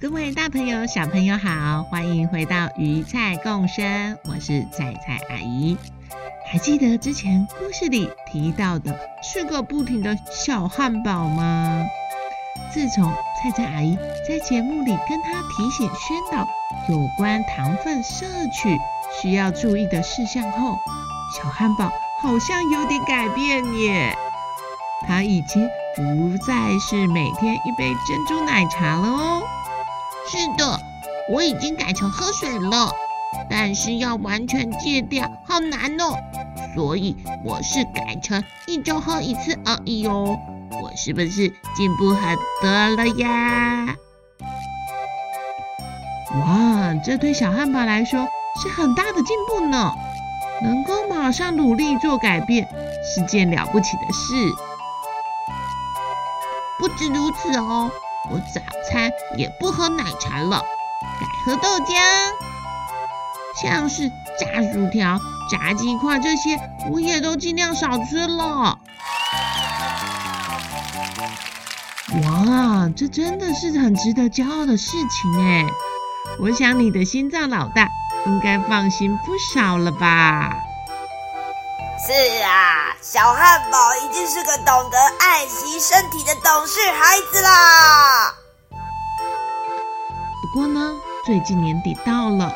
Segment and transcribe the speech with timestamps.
[0.00, 5.76] 各位大朋友、小朋友好，欢迎回到鱼菜共生，我是菜菜阿姨。
[6.46, 11.84] 还记得之前故事里提到的吃个不停的小汉堡吗？
[12.72, 16.46] 自从菜菜阿姨在节目里跟他提醒宣导
[16.88, 18.78] 有关糖分摄取
[19.20, 20.78] 需要注意的事项后，
[21.36, 21.90] 小汉堡
[22.22, 24.16] 好像有点改变耶。
[25.08, 29.42] 他已经不再是每天一杯珍珠奶茶了哦。
[30.30, 30.78] 是的，
[31.30, 32.92] 我已经改成喝水了，
[33.48, 36.18] 但是要完全戒掉好难哦，
[36.74, 40.38] 所以我是改成一周喝一次而已哦。
[40.82, 43.96] 我是不是进步很多了呀？
[46.34, 48.28] 哇，这对小汉堡来说
[48.62, 49.94] 是很大的进步呢，
[50.62, 52.68] 能够马上努力做改变
[53.02, 54.34] 是件了不起的事。
[56.78, 57.90] 不止如此哦。
[58.30, 60.60] 我早餐也不喝奶茶了，
[61.20, 61.94] 改喝豆浆。
[63.60, 65.18] 像是炸薯条、
[65.50, 66.58] 炸鸡块这些，
[66.90, 68.78] 我也都尽量少吃了。
[72.24, 75.66] 哇，这真的是很值得骄傲的事情哎！
[76.40, 77.88] 我想你的心脏老大
[78.26, 80.56] 应该放心不少了吧？
[82.06, 82.12] 是
[82.44, 88.34] 啊，小汉堡已经是个懂得爱惜身体的懂事孩子啦。
[90.42, 92.52] 不过呢，最近年底到了，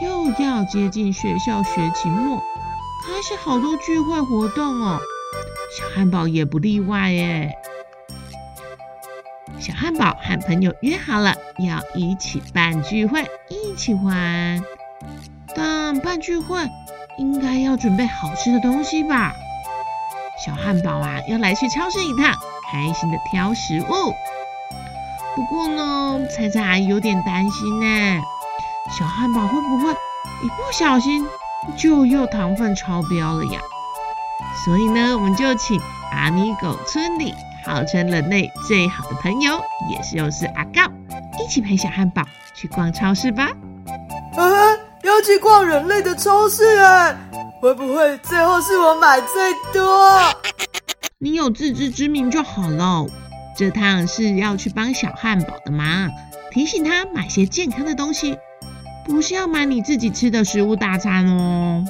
[0.00, 2.40] 又要接近学校学期末，
[3.04, 5.00] 开始好多聚会活动哦。
[5.76, 7.52] 小汉堡也不例外耶。
[9.58, 14.62] 小汉堡和朋友约好了要一起办聚会，一起玩。
[15.56, 16.64] 但办聚会，
[17.18, 19.32] 应该要准备好吃的东西吧？
[20.44, 22.34] 小汉堡啊，要来去超市一趟，
[22.72, 24.14] 开心的挑食物。
[25.36, 28.20] 不过呢，菜菜阿姨有点担心呢，
[28.98, 31.26] 小汉堡会不会一不小心
[31.76, 33.60] 就又糖分超标了呀？
[34.64, 35.78] 所以呢，我们就请
[36.10, 37.34] 阿米狗村里
[37.66, 40.90] 号称人类最好的朋友，也是又是阿告，
[41.38, 42.22] 一起陪小汉堡
[42.54, 43.50] 去逛超市吧。
[44.36, 44.42] 啊
[45.02, 47.16] 要去逛人类的超市哎，
[47.60, 50.10] 会不会最后是我买最多？
[51.18, 53.06] 你有自知之明就好了。
[53.54, 56.10] 这趟是要去帮小汉堡的忙，
[56.50, 58.38] 提醒他买些健康的东西，
[59.04, 61.84] 不是要买你自己吃的食物大餐哦。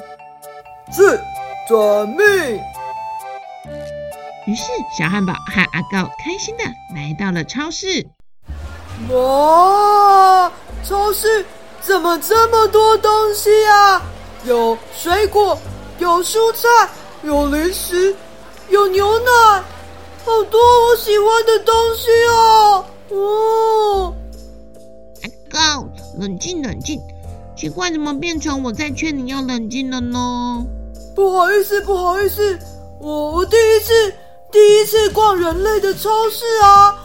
[0.91, 1.21] 是，
[1.69, 2.17] 遵命。
[4.47, 4.63] 于是
[4.97, 8.05] 小汉堡和阿高开心的来到了超市。
[9.09, 10.51] 哇，
[10.83, 11.45] 超市！
[11.79, 14.01] 怎么这么多东西啊？
[14.43, 15.57] 有水果，
[15.99, 16.89] 有蔬菜，
[17.23, 18.15] 有零食，
[18.69, 19.63] 有牛奶，
[20.25, 22.85] 好多我喜欢的东西哦！
[23.09, 24.15] 哦，
[25.21, 25.87] 阿告，
[26.19, 26.99] 冷静冷静，
[27.55, 30.65] 奇怪，怎么变成我在劝你要冷静了呢？
[31.15, 32.57] 不好意思，不好意思，
[32.99, 34.13] 我我第一次
[34.51, 36.97] 第一次逛人类的超市啊，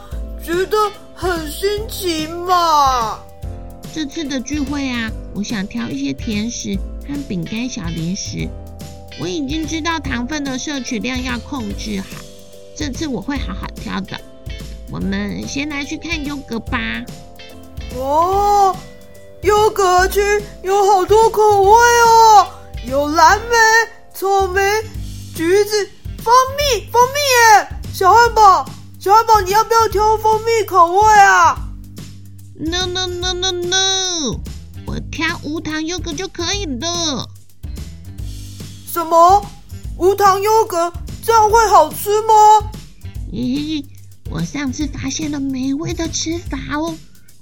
[0.42, 0.78] 觉得
[1.14, 3.18] 很新奇嘛。
[3.92, 6.78] 这次的聚会啊，我想挑一些甜食
[7.08, 8.48] 和饼干、小零食。
[9.18, 12.06] 我已经知道糖分的摄取量要控制好，
[12.76, 14.20] 这次我会好好挑的。
[14.90, 16.78] 我们先来去看优格吧。
[17.96, 18.76] 哦，
[19.42, 20.20] 优格区
[20.62, 22.46] 有好多口味哦，
[22.86, 23.56] 有蓝莓、
[24.12, 24.60] 草莓、
[25.34, 25.88] 橘子、
[26.18, 27.18] 蜂蜜，蜂蜜
[27.62, 27.68] 耶！
[27.94, 28.68] 小汉堡，
[29.00, 31.56] 小汉堡，你要不要挑蜂蜜口味啊
[32.58, 34.40] ？No no no no no！
[35.16, 37.26] 我挑无糖优格就可以了。
[38.86, 39.46] 什么？
[39.96, 40.92] 无糖优格
[41.24, 42.70] 这样会好吃吗？
[43.32, 43.82] 咦，
[44.30, 46.94] 我上次发现了美味的吃法哦，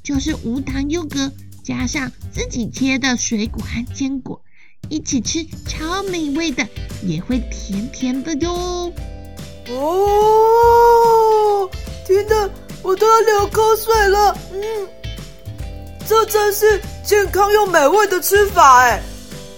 [0.04, 1.32] 就是无糖优格
[1.64, 4.40] 加上自己切的水果和坚果
[4.88, 6.68] 一起吃，超美味的，
[7.02, 8.92] 也会甜甜的哟。
[9.70, 11.68] 哦，
[12.06, 12.52] 甜的
[12.84, 14.38] 我都要流口水了。
[14.52, 14.88] 嗯。
[16.06, 19.00] 这真是健康又美味的吃法哎！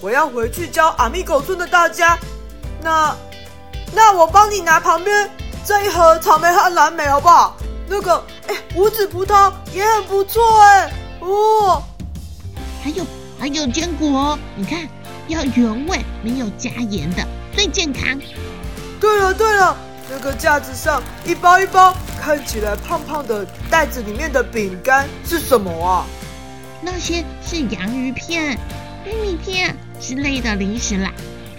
[0.00, 2.16] 我要回去教阿米狗村的大家。
[2.82, 3.16] 那，
[3.92, 5.28] 那我帮你拿旁边
[5.64, 7.56] 这一盒草莓和蓝莓好不好？
[7.88, 10.92] 那个哎，无籽葡萄也很不错哎。
[11.20, 11.82] 哦，
[12.84, 13.04] 还有
[13.40, 14.88] 还有坚果哦，你看，
[15.26, 18.02] 要原味没有加盐的，最健康。
[19.00, 19.76] 对了对了，
[20.08, 26.06] 那个架子上一包一包看起来胖胖的袋子里面的饼干是什么啊？
[26.82, 28.58] 那些是洋芋片、
[29.04, 31.12] 玉米片之类的零食啦，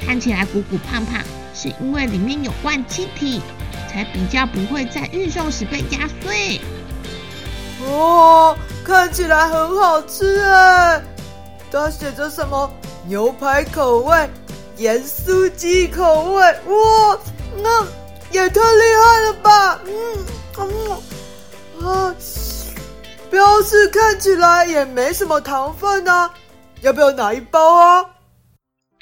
[0.06, 1.22] 看起来鼓鼓胖胖，
[1.54, 3.42] 是因为里面有灌气体，
[3.90, 6.62] 才比较不会在运送时被压碎。
[7.86, 11.02] 哦，看起来很好吃哎！
[11.72, 12.72] 它写着什么？
[13.08, 14.30] 牛排口味。
[14.78, 17.18] 盐酥鸡口味，哇，
[17.64, 17.84] 那
[18.31, 19.80] 也太厉害了吧！
[19.88, 20.25] 嗯，
[20.60, 22.16] 嗯啊，
[23.30, 26.34] 标示看起来也没什么糖分呢，啊，
[26.82, 28.06] 要不要拿一包啊？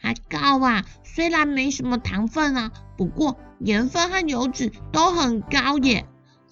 [0.02, 6.06] 阿高啊，虽然没什么糖分啊，不过盐分和油脂都很高耶，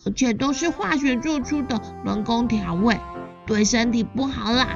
[0.06, 3.00] 而且都是化学做出的人工调味，
[3.46, 4.68] 对身体不好啦。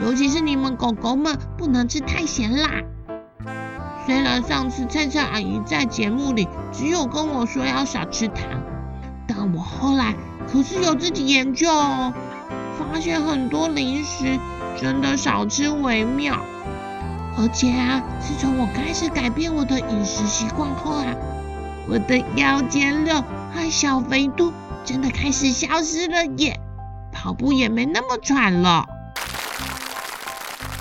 [0.00, 2.82] 尤其是你们狗狗们不能吃太咸辣。
[4.04, 8.44] 虽然上次菜菜阿姨在节目里只有跟我说要少吃糖，
[9.28, 10.16] 但我后来
[10.52, 12.12] 可是有自己研究哦，
[12.78, 14.38] 发现很多零食
[14.80, 16.38] 真的少吃为妙。
[17.38, 21.14] 而且啊，自从我开始改变我的饮食习惯后啊，
[21.88, 23.24] 我的腰间肉
[23.54, 24.52] 和小肥肚
[24.84, 26.60] 真的开始消失了耶，
[27.10, 28.84] 跑步也没那么喘了。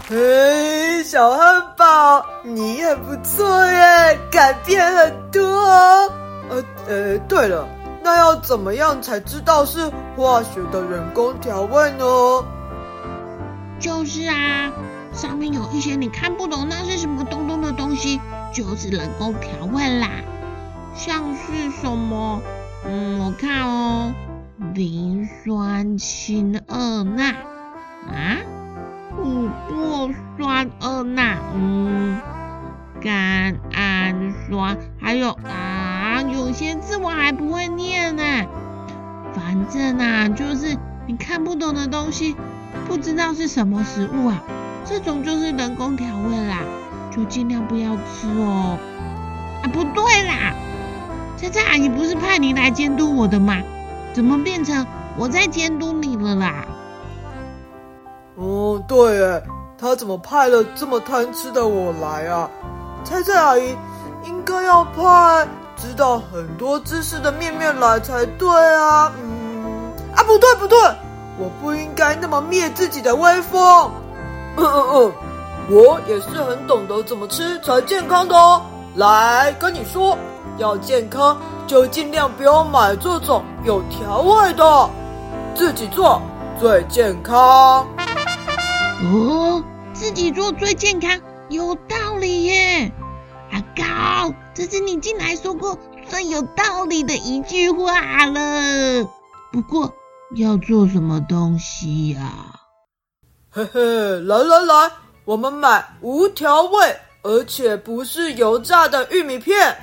[0.09, 6.11] 嘿，小汉堡，你也不错耶，改变很多哦。
[6.49, 7.65] 呃呃，对了，
[8.03, 12.05] 那要怎么样才知道是化学的人工调味呢？
[13.79, 14.71] 就是啊，
[15.13, 18.19] 上面有一些你看不懂那是什么东东的东西，
[18.53, 20.07] 就是人工调味啦。
[20.93, 22.41] 像是什么？
[22.85, 24.13] 嗯，我看哦，
[24.73, 27.23] 磷酸氢二钠
[28.07, 28.37] 啊。
[29.17, 32.19] 琥珀酸二钠，嗯，
[33.01, 35.70] 甘氨酸，还有啊，
[36.51, 38.23] 有些字我还不会念呢。
[39.33, 40.77] 反正啊，就是
[41.07, 42.35] 你看不懂的东西，
[42.89, 44.43] 不知道是什么食物啊，
[44.83, 46.57] 这种就是人工调味啦，
[47.09, 48.77] 就尽量不要吃哦。
[49.63, 50.53] 啊，不对啦，
[51.37, 53.55] 菜菜阿姨不是派你来监督我的吗？
[54.11, 54.85] 怎么变成
[55.17, 56.65] 我在监督你了啦？
[58.35, 59.41] 哦，对哎，
[59.77, 62.49] 他怎么派了这么贪吃的我来啊？
[63.05, 63.73] 菜菜阿姨
[64.25, 65.47] 应该要派
[65.81, 69.11] 知道很多知识的面面来才对啊。
[69.19, 70.77] 嗯，啊，不对不对，
[71.39, 73.89] 我不应该那么灭自己的威风。
[74.57, 75.11] 嗯嗯嗯，
[75.69, 78.61] 我也是很懂得怎么吃才健康的哦。
[78.95, 80.15] 来跟你说，
[80.59, 81.35] 要健康
[81.65, 84.89] 就尽量不要买这种有调味的，
[85.55, 86.21] 自己做
[86.59, 87.87] 最健康。
[89.03, 89.63] 哦，
[89.93, 91.09] 自己做最健康，
[91.49, 92.60] 有道理耶！
[94.61, 95.75] 这是你进来说过
[96.07, 99.03] 最有道理的一句话了。
[99.51, 99.91] 不过
[100.35, 102.31] 要做什么东西呀？
[103.49, 104.91] 嘿嘿，来来来，
[105.25, 109.75] 我们买无调味而且不是油炸的玉米片。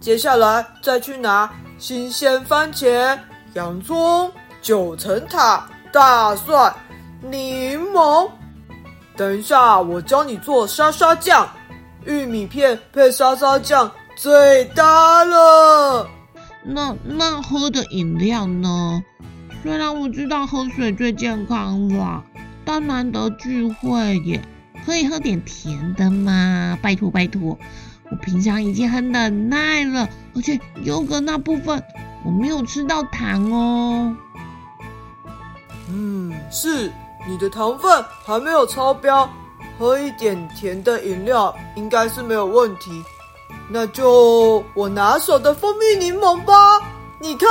[0.00, 3.18] 接下来再去拿新鲜番茄、
[3.52, 6.74] 洋葱、九层塔、大蒜。
[7.20, 8.26] 柠檬，
[9.18, 11.46] 等一下，我教你做沙沙酱，
[12.04, 16.08] 玉米片配沙沙酱最搭了。
[16.64, 19.02] 那那喝的饮料呢？
[19.62, 22.22] 虽然我知道喝水最健康啦，
[22.64, 24.40] 但难得聚会耶，
[24.84, 26.78] 可以喝点甜的吗？
[26.82, 27.58] 拜托拜托，
[28.10, 31.82] 我平常已经很忍耐了，而且优格那部分
[32.24, 34.16] 我没有吃到糖哦。
[35.88, 36.90] 嗯，是。
[37.24, 39.30] 你的糖分还没有超标，
[39.82, 43.02] 喝一点甜的饮料应该是没有问题。
[43.68, 46.54] 那就我拿手的蜂蜜柠檬吧。
[47.20, 47.48] 你看，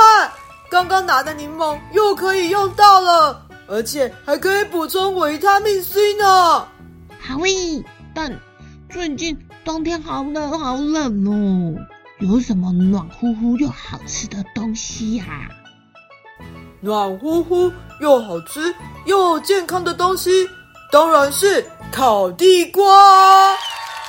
[0.70, 6.66] 刚刚拿的柠檬又可以用到了，而且还可以补充维他命 C 呢。
[7.20, 7.84] 好耶！
[8.14, 8.34] 但
[8.88, 11.76] 最近冬天好冷好冷哦，
[12.20, 15.26] 有什么暖乎乎又好吃的东西呀？
[16.80, 17.70] 暖乎乎
[18.00, 18.74] 又好吃
[19.04, 20.48] 又健康的东西，
[20.90, 21.62] 当然是
[21.92, 23.54] 烤地瓜，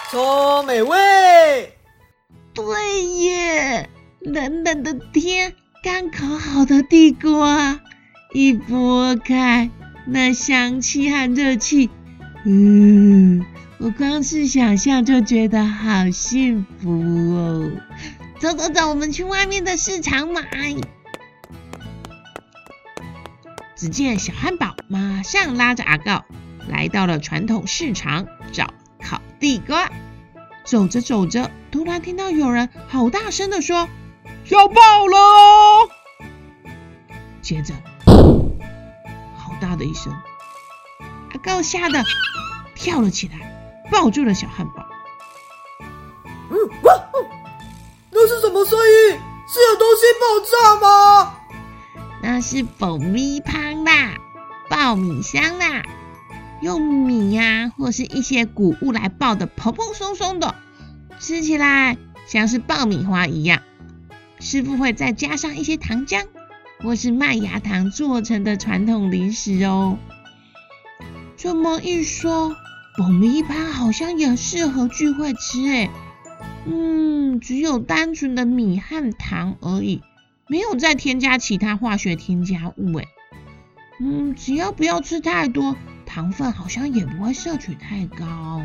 [0.10, 0.98] 超美味。
[2.54, 3.90] 对耶，
[4.22, 7.82] 冷冷的天，刚烤好的地瓜，
[8.32, 9.70] 一剥开，
[10.08, 11.90] 那香气和热气，
[12.46, 13.46] 嗯，
[13.80, 17.70] 我光是想象就觉得好幸福哦。
[18.40, 20.42] 走走走，我们去外面的市场买。
[23.76, 26.24] 只见小汉堡马上拉着阿告
[26.68, 29.90] 来到了传统市场找烤地瓜。
[30.66, 33.90] 走着走着，突然听到有人好大声的说
[34.48, 35.90] ：“要爆了！”
[37.44, 37.74] 接着，
[39.36, 40.14] 好大的一声，
[41.34, 42.02] 阿告吓得
[42.76, 44.86] 跳了起来，抱住了小汉堡。
[46.50, 46.94] 嗯，哇，
[48.10, 49.20] 那是什么声音？
[49.46, 51.36] 是有东西爆炸吗？
[52.22, 53.52] 那是爆米花
[53.84, 54.16] 啦，
[54.70, 55.84] 爆米香啦，
[56.64, 60.56] 用米呀、或是一些谷物来爆的，蓬蓬松松的，
[61.20, 63.62] 吃起来像是爆米花一样。
[64.40, 66.26] 师傅会再加上一些糖浆
[66.80, 69.98] 或是麦芽糖做成的传统零食哦。
[71.36, 72.56] 这么一说，
[72.98, 75.90] 爆米花好像也适合聚会吃诶。
[76.66, 80.02] 嗯，只有单纯的米和糖而已。
[80.48, 83.06] 没有再添加其他化学添加物，哎，
[84.00, 85.76] 嗯，只要不要吃太多，
[86.14, 88.62] 糖分好像也不会摄取太高。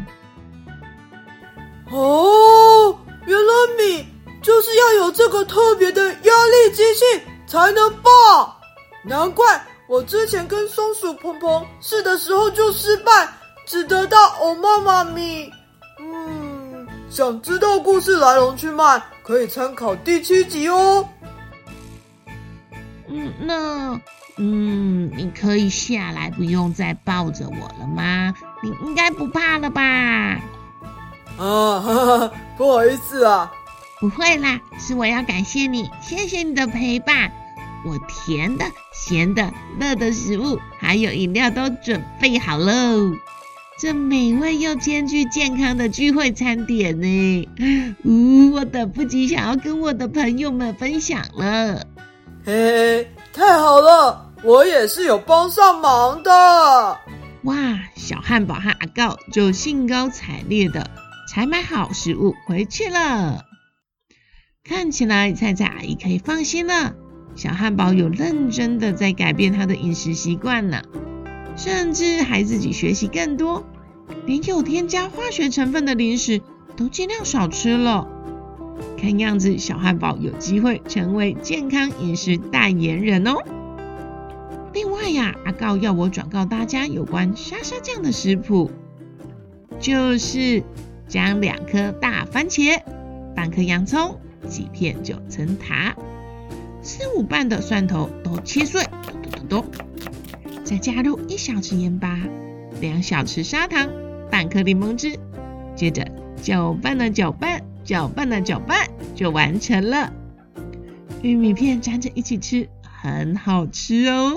[1.90, 4.06] 哦，原来米
[4.42, 7.04] 就是要有这个特别的压力机器
[7.46, 8.60] 才能爆，
[9.02, 9.46] 难怪
[9.88, 13.26] 我之前跟松鼠鹏鹏试的时候就失败，
[13.64, 15.50] 只得到欧妈妈米。
[15.98, 21.08] 嗯，想知道故事来龙去脉，可以参考第七集哦。
[23.06, 23.98] 嗯，那，
[24.38, 28.34] 嗯，你可以下来，不用再抱着我了吗？
[28.62, 29.82] 你应该不怕了吧？
[31.36, 33.52] 啊，哈哈，不好意思啊。
[34.00, 37.32] 不会啦，是我要感谢你，谢谢你的陪伴。
[37.84, 43.12] 我甜的、咸的、热的食物，还有饮料都准备好喽。
[43.78, 47.48] 这美味又兼具健康的聚会餐点呢，
[48.04, 51.86] 呜，我等不及想要跟我的朋友们分享了。
[52.44, 56.98] 嘿嘿，太好了，我也是有帮上忙的。
[57.42, 60.90] 哇，小汉堡和阿告就兴高采烈的
[61.28, 63.44] 采买好食物回去了。
[64.64, 66.94] 看起来菜菜阿姨可以放心了，
[67.34, 70.82] 小汉堡有认真的在改变他的饮食习惯呢，
[71.56, 73.64] 甚至还自己学习更多，
[74.26, 76.42] 连有添加化学成分的零食
[76.76, 78.06] 都尽量少吃了。
[78.96, 83.36] 看样子，小汉堡有机会成为健康饮食代言人哦。
[85.08, 88.70] 另外呀，阿告要我转告大家有关沙沙酱的食谱，
[89.80, 90.62] 就是
[91.08, 92.78] 将两颗大番茄、
[93.34, 95.96] 半颗洋葱、几片九层塔、
[96.82, 99.66] 四五瓣的蒜头都切碎，咚咚咚咚，
[100.62, 102.20] 再加入一小匙盐巴、
[102.82, 103.88] 两小匙砂糖、
[104.30, 105.18] 半颗柠檬汁，
[105.74, 106.06] 接着
[106.42, 107.62] 搅拌了搅拌。
[107.82, 110.12] 搅拌了搅拌，就完成了。
[111.22, 114.34] 玉米片沾着一起吃，很好吃哦。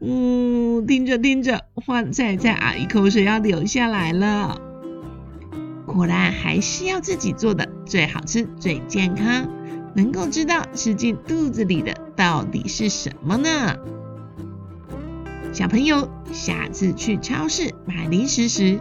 [0.00, 4.60] 嗯，听着听着，换菜菜啊，一口水要流下来了。
[5.86, 9.48] 果然还是要自己做的最好吃、最健康，
[9.94, 13.76] 能够知道吃进肚子里的到底是什么呢？
[15.52, 18.78] 小朋友，下次去超市买零食时，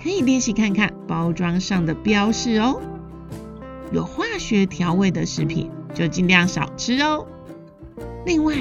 [0.00, 2.80] 可以练习看看包装上的标示哦，
[3.90, 7.26] 有化学调味的食品就尽量少吃哦。
[8.24, 8.54] 另外，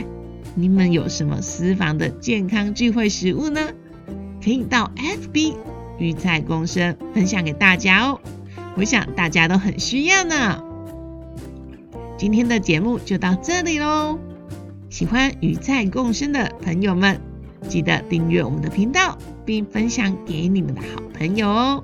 [0.56, 3.60] 你们有什么私房的健康聚会食物呢？
[4.44, 5.56] 可以到 FB
[5.98, 8.20] 鱼菜共生分享给大家哦，
[8.76, 10.64] 我想大家都很需要呢。
[12.18, 14.20] 今天的节目就到这里喽，
[14.90, 17.20] 喜欢鱼菜共生的朋友们，
[17.68, 19.18] 记得订阅我们的频道。
[19.46, 21.84] 并分享给你们的好朋友哦，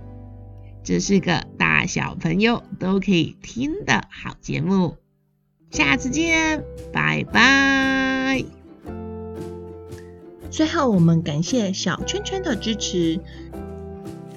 [0.81, 4.95] 这是个大小朋友都可以听的好节目。
[5.69, 8.58] 下次见，拜拜。
[10.49, 13.19] 最后，我们感谢小圈圈的支持。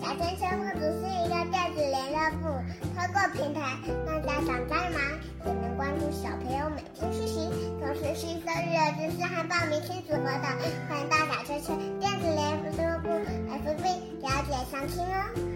[0.01, 2.49] 小圈圈不只是一个电子联络部，
[2.95, 5.01] 通过平台让家长帮忙
[5.45, 7.49] 也能关注小朋友每天学习，
[7.81, 10.47] 同时吸收育儿知识和报名亲子活动。
[10.89, 13.09] 欢迎到小圈圈电子联络部。
[13.49, 13.85] FB
[14.23, 15.52] 了解详情哦。